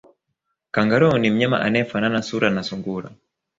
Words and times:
Kangaroo 0.71 1.17
ni 1.17 1.29
mnyama 1.29 1.61
anayefanana 1.61 2.21
sura 2.21 2.49
na 2.49 2.63
sungura 2.63 3.09